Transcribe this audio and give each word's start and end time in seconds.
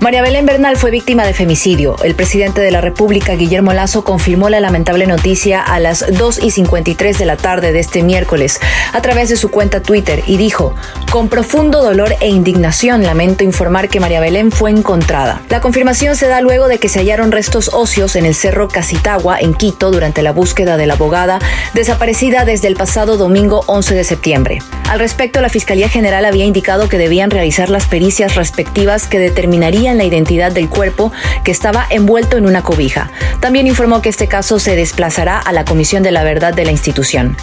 María 0.00 0.22
Belén 0.22 0.44
Bernal 0.44 0.76
fue 0.76 0.90
víctima 0.90 1.24
de 1.24 1.32
femicidio. 1.32 1.96
El 2.04 2.14
presidente 2.14 2.60
de 2.60 2.70
la 2.70 2.80
República, 2.80 3.34
Guillermo 3.34 3.72
Lazo, 3.72 4.04
confirmó 4.04 4.50
la 4.50 4.60
lamentable 4.60 5.06
noticia 5.06 5.62
a 5.62 5.80
las 5.80 6.04
2 6.18 6.42
y 6.42 6.50
53 6.50 7.18
de 7.18 7.24
la 7.24 7.36
tarde 7.36 7.72
de 7.72 7.80
este 7.80 8.02
miércoles 8.02 8.60
a 8.92 9.00
través 9.00 9.30
de 9.30 9.36
su 9.36 9.50
cuenta 9.50 9.80
Twitter 9.80 10.22
y 10.26 10.36
dijo, 10.36 10.74
con 11.10 11.28
profundo 11.28 11.82
dolor 11.82 12.16
e 12.20 12.28
indignación 12.28 13.02
lamento 13.02 13.44
informar 13.44 13.88
que 13.88 14.00
María 14.00 14.20
Belén 14.20 14.52
fue 14.52 14.70
encontrada. 14.70 15.40
La 15.48 15.60
confirmación 15.60 16.16
se 16.16 16.28
da 16.28 16.40
luego 16.42 16.68
de 16.68 16.78
que 16.78 16.88
se 16.88 16.98
hallaron 16.98 17.32
restos 17.32 17.70
óseos 17.72 18.16
en 18.16 18.26
el 18.26 18.34
cerro 18.34 18.68
Casitagua, 18.68 19.38
en 19.40 19.54
Quito, 19.54 19.90
durante 19.90 20.22
la 20.22 20.32
búsqueda 20.32 20.76
de 20.76 20.86
la 20.86 20.94
abogada, 20.94 21.38
desaparecida 21.72 22.44
desde 22.44 22.68
el 22.68 22.76
pasado 22.76 23.16
domingo 23.16 23.62
11 23.66 23.94
de 23.94 24.04
septiembre. 24.04 24.58
Al 24.88 25.00
respecto, 25.00 25.40
la 25.40 25.48
Fiscalía 25.48 25.88
General 25.88 26.24
había 26.24 26.44
indicado 26.44 26.88
que 26.88 26.98
debían 26.98 27.30
realizar 27.30 27.70
las 27.70 27.86
pericias 27.86 28.36
respectivas 28.36 29.06
que 29.06 29.18
determinarían 29.18 29.98
la 29.98 30.04
identidad 30.04 30.52
del 30.52 30.68
cuerpo 30.68 31.10
que 31.42 31.50
estaba 31.50 31.86
envuelto 31.88 32.36
en 32.36 32.46
una 32.46 32.62
cobija. 32.62 33.10
También 33.40 33.66
informó 33.66 34.02
que 34.02 34.10
este 34.10 34.28
caso 34.28 34.58
se 34.58 34.76
desplazará 34.76 35.38
a 35.38 35.52
la 35.52 35.64
Comisión 35.64 36.02
de 36.02 36.12
la 36.12 36.22
Verdad 36.22 36.54
de 36.54 36.64
la 36.64 36.70
institución. 36.70 37.36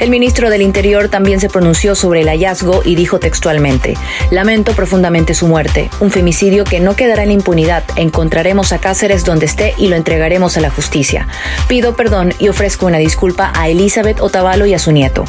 El 0.00 0.10
ministro 0.10 0.50
del 0.50 0.62
Interior 0.62 1.08
también 1.08 1.40
se 1.40 1.48
pronunció 1.48 1.94
sobre 1.94 2.20
el 2.20 2.28
hallazgo 2.28 2.82
y 2.84 2.94
dijo 2.94 3.18
textualmente, 3.18 3.94
lamento 4.30 4.72
profundamente 4.72 5.34
su 5.34 5.48
muerte, 5.48 5.90
un 6.00 6.10
femicidio 6.10 6.64
que 6.64 6.78
no 6.78 6.94
quedará 6.94 7.24
en 7.24 7.32
impunidad, 7.32 7.82
encontraremos 7.96 8.72
a 8.72 8.78
Cáceres 8.78 9.24
donde 9.24 9.46
esté 9.46 9.74
y 9.76 9.88
lo 9.88 9.96
entregaremos 9.96 10.56
a 10.56 10.60
la 10.60 10.70
justicia. 10.70 11.26
Pido 11.68 11.96
perdón 11.96 12.32
y 12.38 12.48
ofrezco 12.48 12.86
una 12.86 12.98
disculpa 12.98 13.52
a 13.56 13.68
Elizabeth 13.68 14.20
Otavalo 14.20 14.66
y 14.66 14.74
a 14.74 14.78
su 14.78 14.92
nieto. 14.92 15.24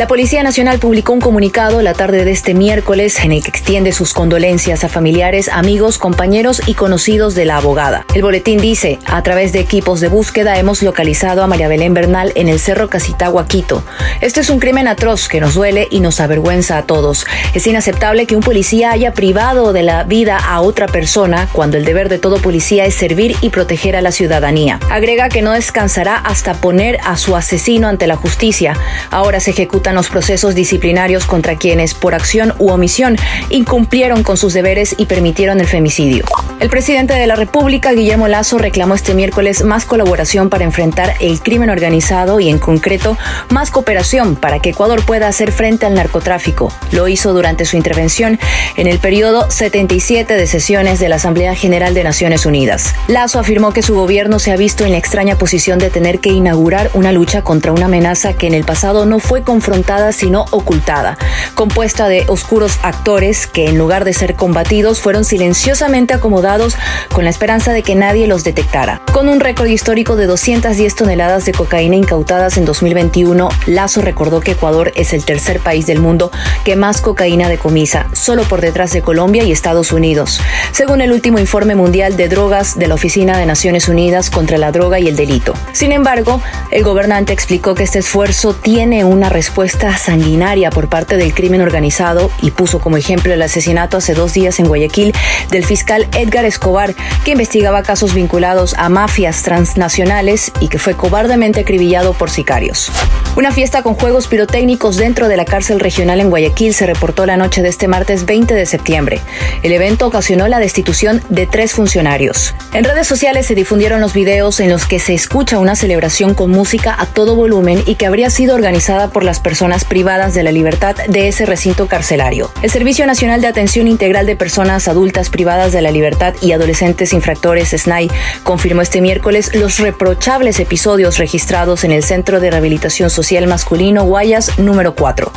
La 0.00 0.06
Policía 0.06 0.42
Nacional 0.42 0.78
publicó 0.78 1.12
un 1.12 1.20
comunicado 1.20 1.82
la 1.82 1.92
tarde 1.92 2.24
de 2.24 2.30
este 2.30 2.54
miércoles 2.54 3.22
en 3.22 3.32
el 3.32 3.42
que 3.42 3.50
extiende 3.50 3.92
sus 3.92 4.14
condolencias 4.14 4.82
a 4.82 4.88
familiares, 4.88 5.50
amigos, 5.52 5.98
compañeros 5.98 6.62
y 6.64 6.72
conocidos 6.72 7.34
de 7.34 7.44
la 7.44 7.58
abogada. 7.58 8.06
El 8.14 8.22
boletín 8.22 8.62
dice, 8.62 8.98
a 9.04 9.22
través 9.22 9.52
de 9.52 9.60
equipos 9.60 10.00
de 10.00 10.08
búsqueda 10.08 10.58
hemos 10.58 10.82
localizado 10.82 11.42
a 11.42 11.46
María 11.46 11.68
Belén 11.68 11.92
Bernal 11.92 12.32
en 12.34 12.48
el 12.48 12.60
Cerro 12.60 12.88
Casitagua, 12.88 13.46
Quito. 13.46 13.84
Este 14.22 14.40
es 14.40 14.48
un 14.48 14.58
crimen 14.58 14.88
atroz 14.88 15.28
que 15.28 15.38
nos 15.38 15.52
duele 15.52 15.86
y 15.90 16.00
nos 16.00 16.18
avergüenza 16.20 16.78
a 16.78 16.84
todos. 16.84 17.26
Es 17.52 17.66
inaceptable 17.66 18.24
que 18.24 18.36
un 18.36 18.42
policía 18.42 18.92
haya 18.92 19.12
privado 19.12 19.74
de 19.74 19.82
la 19.82 20.04
vida 20.04 20.38
a 20.38 20.62
otra 20.62 20.86
persona 20.86 21.46
cuando 21.52 21.76
el 21.76 21.84
deber 21.84 22.08
de 22.08 22.18
todo 22.18 22.38
policía 22.38 22.86
es 22.86 22.94
servir 22.94 23.36
y 23.42 23.50
proteger 23.50 23.96
a 23.96 24.00
la 24.00 24.12
ciudadanía. 24.12 24.80
Agrega 24.88 25.28
que 25.28 25.42
no 25.42 25.52
descansará 25.52 26.16
hasta 26.16 26.54
poner 26.54 26.96
a 27.04 27.18
su 27.18 27.36
asesino 27.36 27.86
ante 27.86 28.06
la 28.06 28.16
justicia. 28.16 28.72
Ahora 29.10 29.40
se 29.40 29.50
ejecuta 29.50 29.89
los 29.94 30.08
procesos 30.08 30.54
disciplinarios 30.54 31.26
contra 31.26 31.56
quienes, 31.56 31.94
por 31.94 32.14
acción 32.14 32.54
u 32.58 32.70
omisión, 32.70 33.16
incumplieron 33.48 34.22
con 34.22 34.36
sus 34.36 34.52
deberes 34.52 34.94
y 34.98 35.06
permitieron 35.06 35.60
el 35.60 35.66
femicidio. 35.66 36.24
El 36.60 36.68
presidente 36.68 37.14
de 37.14 37.26
la 37.26 37.36
República, 37.36 37.92
Guillermo 37.92 38.28
Lazo, 38.28 38.58
reclamó 38.58 38.94
este 38.94 39.14
miércoles 39.14 39.64
más 39.64 39.86
colaboración 39.86 40.50
para 40.50 40.64
enfrentar 40.64 41.14
el 41.20 41.40
crimen 41.40 41.70
organizado 41.70 42.38
y, 42.38 42.50
en 42.50 42.58
concreto, 42.58 43.16
más 43.48 43.70
cooperación 43.70 44.36
para 44.36 44.58
que 44.58 44.70
Ecuador 44.70 45.02
pueda 45.04 45.26
hacer 45.26 45.52
frente 45.52 45.86
al 45.86 45.94
narcotráfico. 45.94 46.70
Lo 46.92 47.08
hizo 47.08 47.32
durante 47.32 47.64
su 47.64 47.78
intervención 47.78 48.38
en 48.76 48.86
el 48.86 48.98
periodo 48.98 49.50
77 49.50 50.34
de 50.34 50.46
sesiones 50.46 51.00
de 51.00 51.08
la 51.08 51.16
Asamblea 51.16 51.54
General 51.54 51.94
de 51.94 52.04
Naciones 52.04 52.44
Unidas. 52.44 52.94
Lazo 53.08 53.38
afirmó 53.38 53.72
que 53.72 53.82
su 53.82 53.94
gobierno 53.94 54.38
se 54.38 54.52
ha 54.52 54.56
visto 54.56 54.84
en 54.84 54.92
la 54.92 54.98
extraña 54.98 55.36
posición 55.36 55.78
de 55.78 55.88
tener 55.88 56.20
que 56.20 56.28
inaugurar 56.28 56.90
una 56.92 57.10
lucha 57.10 57.42
contra 57.42 57.72
una 57.72 57.86
amenaza 57.86 58.34
que 58.34 58.46
en 58.46 58.54
el 58.54 58.64
pasado 58.64 59.06
no 59.06 59.18
fue 59.18 59.42
confrontada 59.42 59.79
sino 60.12 60.44
ocultada, 60.50 61.16
compuesta 61.54 62.08
de 62.08 62.24
oscuros 62.28 62.78
actores 62.82 63.46
que 63.46 63.66
en 63.66 63.78
lugar 63.78 64.04
de 64.04 64.12
ser 64.12 64.34
combatidos 64.34 65.00
fueron 65.00 65.24
silenciosamente 65.24 66.14
acomodados 66.14 66.76
con 67.12 67.24
la 67.24 67.30
esperanza 67.30 67.72
de 67.72 67.82
que 67.82 67.94
nadie 67.94 68.26
los 68.26 68.44
detectara. 68.44 69.00
Con 69.12 69.28
un 69.28 69.40
récord 69.40 69.68
histórico 69.68 70.16
de 70.16 70.26
210 70.26 70.94
toneladas 70.94 71.44
de 71.44 71.52
cocaína 71.52 71.96
incautadas 71.96 72.56
en 72.58 72.64
2021, 72.64 73.48
Lazo 73.66 74.02
recordó 74.02 74.40
que 74.40 74.52
Ecuador 74.52 74.92
es 74.96 75.12
el 75.12 75.24
tercer 75.24 75.60
país 75.60 75.86
del 75.86 75.98
mundo 75.98 76.30
que 76.64 76.76
más 76.76 77.00
cocaína 77.00 77.48
decomisa, 77.48 78.06
solo 78.12 78.44
por 78.44 78.60
detrás 78.60 78.92
de 78.92 79.02
Colombia 79.02 79.44
y 79.44 79.52
Estados 79.52 79.92
Unidos, 79.92 80.40
según 80.72 81.00
el 81.00 81.12
último 81.12 81.38
informe 81.38 81.74
mundial 81.74 82.16
de 82.16 82.28
drogas 82.28 82.78
de 82.78 82.86
la 82.86 82.94
Oficina 82.94 83.38
de 83.38 83.46
Naciones 83.46 83.88
Unidas 83.88 84.30
contra 84.30 84.58
la 84.58 84.72
Droga 84.72 85.00
y 85.00 85.08
el 85.08 85.16
Delito. 85.16 85.54
Sin 85.72 85.92
embargo, 85.92 86.40
el 86.70 86.84
gobernante 86.84 87.32
explicó 87.32 87.74
que 87.74 87.84
este 87.84 88.00
esfuerzo 88.00 88.54
tiene 88.54 89.04
una 89.04 89.28
respuesta 89.28 89.69
sanguinaria 89.78 90.70
por 90.70 90.88
parte 90.88 91.16
del 91.16 91.34
crimen 91.34 91.60
organizado 91.60 92.30
y 92.42 92.50
puso 92.50 92.80
como 92.80 92.96
ejemplo 92.96 93.32
el 93.32 93.42
asesinato 93.42 93.96
hace 93.96 94.14
dos 94.14 94.32
días 94.32 94.58
en 94.58 94.66
Guayaquil 94.66 95.12
del 95.50 95.64
fiscal 95.64 96.08
Edgar 96.16 96.44
Escobar, 96.44 96.94
que 97.24 97.32
investigaba 97.32 97.82
casos 97.82 98.14
vinculados 98.14 98.74
a 98.78 98.88
mafias 98.88 99.42
transnacionales 99.42 100.52
y 100.60 100.68
que 100.68 100.78
fue 100.78 100.94
cobardemente 100.94 101.60
acribillado 101.60 102.14
por 102.14 102.30
sicarios. 102.30 102.90
Una 103.36 103.52
fiesta 103.52 103.82
con 103.82 103.94
juegos 103.94 104.26
pirotécnicos 104.26 104.96
dentro 104.96 105.28
de 105.28 105.36
la 105.36 105.44
cárcel 105.44 105.78
regional 105.78 106.20
en 106.20 106.30
Guayaquil 106.30 106.74
se 106.74 106.86
reportó 106.86 107.24
la 107.26 107.36
noche 107.36 107.62
de 107.62 107.68
este 107.68 107.86
martes 107.86 108.26
20 108.26 108.54
de 108.54 108.66
septiembre. 108.66 109.20
El 109.62 109.72
evento 109.72 110.06
ocasionó 110.06 110.48
la 110.48 110.58
destitución 110.58 111.22
de 111.28 111.46
tres 111.46 111.72
funcionarios. 111.72 112.54
En 112.74 112.84
redes 112.84 113.06
sociales 113.06 113.46
se 113.46 113.54
difundieron 113.54 114.00
los 114.00 114.14
videos 114.14 114.58
en 114.60 114.68
los 114.68 114.86
que 114.86 114.98
se 114.98 115.14
escucha 115.14 115.58
una 115.58 115.76
celebración 115.76 116.34
con 116.34 116.50
música 116.50 116.94
a 116.98 117.06
todo 117.06 117.36
volumen 117.36 117.82
y 117.86 117.94
que 117.94 118.06
habría 118.06 118.30
sido 118.30 118.54
organizada 118.54 119.08
por 119.08 119.22
las 119.22 119.38
personas 119.38 119.49
privadas 119.88 120.34
de 120.34 120.42
la 120.42 120.52
libertad 120.52 120.96
de 121.08 121.28
ese 121.28 121.44
recinto 121.44 121.88
carcelario. 121.88 122.50
El 122.62 122.70
Servicio 122.70 123.04
Nacional 123.06 123.40
de 123.40 123.48
Atención 123.48 123.88
Integral 123.88 124.24
de 124.26 124.36
Personas 124.36 124.86
Adultas 124.88 125.28
Privadas 125.28 125.72
de 125.72 125.82
la 125.82 125.90
Libertad 125.90 126.34
y 126.40 126.52
Adolescentes 126.52 127.12
Infractores 127.12 127.70
SNAI 127.70 128.10
confirmó 128.44 128.82
este 128.82 129.00
miércoles 129.00 129.50
los 129.54 129.78
reprochables 129.78 130.60
episodios 130.60 131.18
registrados 131.18 131.84
en 131.84 131.92
el 131.92 132.02
Centro 132.02 132.40
de 132.40 132.50
Rehabilitación 132.50 133.10
Social 133.10 133.46
Masculino 133.46 134.04
Guayas 134.04 134.58
número 134.58 134.94
4. 134.94 135.32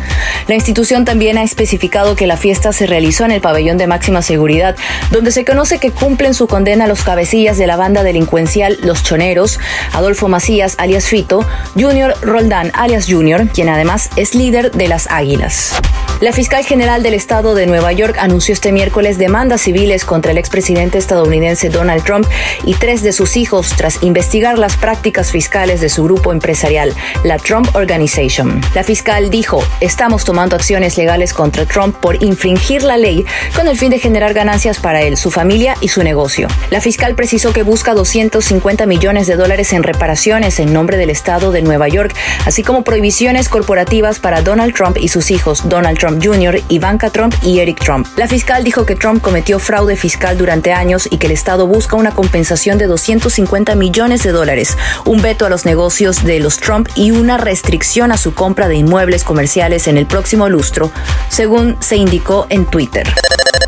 La 0.48 0.56
institución 0.56 1.06
también 1.06 1.38
ha 1.38 1.44
especificado 1.44 2.16
que 2.16 2.28
la 2.28 2.38
fiesta 2.38 2.72
se 2.72 2.86
realizó 2.86 3.26
en 3.26 3.32
el 3.32 3.42
pabellón 3.42 3.78
de 3.78 3.88
máxima 3.88 4.22
seguridad, 4.22 4.76
donde 5.12 5.32
se 5.32 5.46
conoce 5.46 5.80
que 5.80 5.92
cumplen 5.92 6.34
su 6.34 6.48
condena 6.48 6.88
los 6.88 7.04
cabecillas 7.04 7.58
de 7.58 7.68
la 7.68 7.78
banda 7.78 8.04
delincuencial 8.04 8.78
Los 8.84 9.04
Choneros, 9.04 9.60
Adolfo 9.92 10.28
Macías 10.28 10.76
alias 10.78 11.06
Fito, 11.06 11.46
Junior 11.74 12.16
Roldán 12.22 12.72
alias 12.74 13.08
Junior, 13.10 13.48
quien 13.48 13.70
además 13.70 14.03
es 14.16 14.36
líder 14.36 14.72
de 14.72 14.88
las 14.88 15.08
Águilas. 15.10 15.74
La 16.22 16.32
fiscal 16.32 16.64
general 16.64 17.04
del 17.04 17.16
estado 17.16 17.54
de 17.54 17.66
Nueva 17.66 17.92
York 17.92 18.18
anunció 18.20 18.54
este 18.54 18.72
miércoles 18.72 19.18
demandas 19.18 19.62
civiles 19.62 20.06
contra 20.06 20.32
el 20.32 20.38
expresidente 20.38 20.98
estadounidense 20.98 21.70
Donald 21.70 22.04
Trump 22.04 22.26
y 22.64 22.76
tres 22.76 23.04
de 23.04 23.12
sus 23.12 23.36
hijos 23.36 23.74
tras 23.76 24.02
investigar 24.04 24.58
las 24.58 24.78
prácticas 24.78 25.32
fiscales 25.32 25.82
de 25.82 25.90
su 25.90 26.04
grupo 26.04 26.32
empresarial, 26.32 26.94
la 27.24 27.38
Trump 27.38 27.76
Organization. 27.76 28.62
La 28.74 28.84
fiscal 28.84 29.30
dijo, 29.30 29.64
estamos 29.82 30.24
tomando 30.24 30.56
acciones 30.56 30.98
legales 30.98 31.34
contra 31.34 31.66
Trump 31.66 31.98
por 31.98 32.24
infringir 32.24 32.84
la 32.84 32.98
ley 32.98 33.26
con 33.56 33.68
el 33.68 33.78
fin 33.78 33.90
de 33.90 34.00
generar 34.00 34.34
ganancias 34.34 34.80
para 34.80 35.02
él, 35.02 35.18
su 35.18 35.30
familia 35.30 35.76
y 35.82 35.90
su 35.90 36.04
negocio. 36.04 36.48
La 36.70 36.80
fiscal 36.80 37.16
precisó 37.16 37.52
que 37.52 37.64
busca 37.64 37.94
250 37.94 38.86
millones 38.86 39.28
de 39.28 39.36
dólares 39.36 39.74
en 39.74 39.84
reparaciones 39.84 40.60
en 40.60 40.72
nombre 40.72 40.96
del 40.96 41.10
estado 41.10 41.52
de 41.52 41.62
Nueva 41.62 41.90
York, 41.90 42.16
así 42.46 42.64
como 42.64 42.84
prohibiciones 42.84 43.50
corporativas 43.50 43.93
para 44.20 44.42
Donald 44.42 44.74
Trump 44.74 44.98
y 45.00 45.08
sus 45.08 45.30
hijos 45.30 45.70
Donald 45.70 46.00
Trump 46.00 46.20
Jr., 46.24 46.60
Ivanka 46.70 47.12
Trump 47.12 47.36
y 47.44 47.60
Eric 47.60 47.80
Trump. 47.80 48.08
La 48.18 48.28
fiscal 48.28 48.64
dijo 48.64 48.88
que 48.88 48.96
Trump 48.96 49.22
cometió 49.22 49.60
fraude 49.60 49.96
fiscal 49.96 50.36
durante 50.36 50.74
años 50.74 51.08
y 51.12 51.18
que 51.18 51.28
el 51.28 51.34
Estado 51.34 51.68
busca 51.68 51.96
una 51.96 52.10
compensación 52.10 52.80
de 52.80 52.88
250 52.88 53.76
millones 53.76 54.24
de 54.24 54.32
dólares, 54.32 54.78
un 55.06 55.22
veto 55.22 55.46
a 55.46 55.50
los 55.50 55.66
negocios 55.66 56.24
de 56.24 56.40
los 56.40 56.58
Trump 56.58 56.90
y 56.96 57.12
una 57.12 57.38
restricción 57.38 58.12
a 58.12 58.18
su 58.18 58.34
compra 58.34 58.68
de 58.68 58.78
inmuebles 58.78 59.24
comerciales 59.24 59.88
en 59.88 60.00
el 60.00 60.08
próximo 60.08 60.50
lustro, 60.50 60.92
según 61.30 61.78
se 61.80 61.96
indicó 61.96 62.48
en 62.50 62.66
Twitter. 62.66 63.08